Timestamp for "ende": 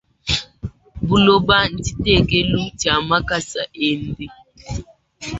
3.87-4.25